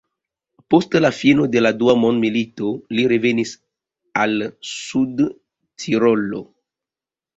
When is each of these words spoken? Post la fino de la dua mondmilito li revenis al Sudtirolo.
Post 0.73 0.95
la 1.05 1.11
fino 1.17 1.43
de 1.55 1.61
la 1.63 1.71
dua 1.81 1.95
mondmilito 2.05 2.71
li 2.99 3.05
revenis 3.13 3.53
al 4.25 4.35
Sudtirolo. 4.73 6.43